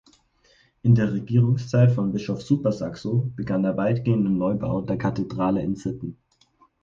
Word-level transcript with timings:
In 0.81 0.95
der 0.95 1.13
Regierungszeit 1.13 1.91
von 1.91 2.11
Bischof 2.11 2.41
Supersaxo 2.41 3.31
begann 3.35 3.61
der 3.61 3.77
weitgehende 3.77 4.31
Neubau 4.31 4.81
der 4.81 4.97
Kathedrale 4.97 5.61
in 5.61 5.75
Sitten. 5.75 6.17